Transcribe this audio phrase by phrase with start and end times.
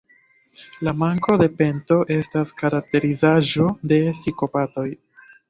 [0.87, 4.89] La manko de pento estas karakterizaĵo de psikopatoj.